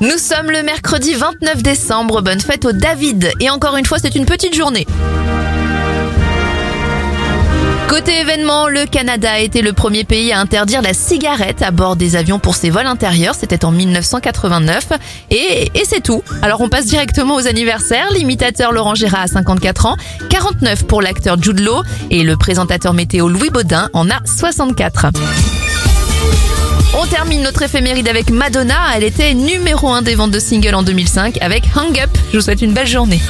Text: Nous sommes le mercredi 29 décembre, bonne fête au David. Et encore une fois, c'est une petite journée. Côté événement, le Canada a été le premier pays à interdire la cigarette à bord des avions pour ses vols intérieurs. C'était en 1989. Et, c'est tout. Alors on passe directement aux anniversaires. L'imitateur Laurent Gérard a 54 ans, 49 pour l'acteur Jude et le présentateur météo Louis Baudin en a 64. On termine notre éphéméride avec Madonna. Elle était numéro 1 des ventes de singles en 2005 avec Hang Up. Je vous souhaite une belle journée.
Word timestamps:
Nous 0.00 0.18
sommes 0.18 0.50
le 0.50 0.62
mercredi 0.62 1.14
29 1.14 1.62
décembre, 1.62 2.20
bonne 2.20 2.40
fête 2.40 2.64
au 2.64 2.72
David. 2.72 3.32
Et 3.40 3.48
encore 3.48 3.76
une 3.76 3.86
fois, 3.86 3.98
c'est 3.98 4.14
une 4.14 4.26
petite 4.26 4.54
journée. 4.54 4.86
Côté 7.88 8.18
événement, 8.18 8.66
le 8.66 8.86
Canada 8.86 9.30
a 9.30 9.38
été 9.38 9.62
le 9.62 9.72
premier 9.72 10.02
pays 10.02 10.32
à 10.32 10.40
interdire 10.40 10.82
la 10.82 10.94
cigarette 10.94 11.62
à 11.62 11.70
bord 11.70 11.94
des 11.94 12.16
avions 12.16 12.40
pour 12.40 12.56
ses 12.56 12.70
vols 12.70 12.86
intérieurs. 12.86 13.36
C'était 13.36 13.64
en 13.64 13.70
1989. 13.70 14.88
Et, 15.30 15.70
c'est 15.84 16.02
tout. 16.02 16.22
Alors 16.42 16.60
on 16.60 16.68
passe 16.68 16.86
directement 16.86 17.36
aux 17.36 17.46
anniversaires. 17.46 18.08
L'imitateur 18.12 18.72
Laurent 18.72 18.96
Gérard 18.96 19.22
a 19.22 19.28
54 19.28 19.86
ans, 19.86 19.96
49 20.28 20.86
pour 20.86 21.02
l'acteur 21.02 21.40
Jude 21.40 21.62
et 22.10 22.24
le 22.24 22.36
présentateur 22.36 22.94
météo 22.94 23.28
Louis 23.28 23.50
Baudin 23.50 23.88
en 23.92 24.10
a 24.10 24.20
64. 24.24 25.06
On 26.96 27.06
termine 27.06 27.42
notre 27.42 27.62
éphéméride 27.62 28.08
avec 28.08 28.30
Madonna. 28.30 28.76
Elle 28.94 29.04
était 29.04 29.34
numéro 29.34 29.88
1 29.88 30.02
des 30.02 30.14
ventes 30.14 30.30
de 30.30 30.38
singles 30.38 30.74
en 30.74 30.82
2005 30.82 31.38
avec 31.40 31.64
Hang 31.76 31.98
Up. 31.98 32.10
Je 32.32 32.38
vous 32.38 32.42
souhaite 32.42 32.62
une 32.62 32.72
belle 32.72 32.86
journée. 32.86 33.20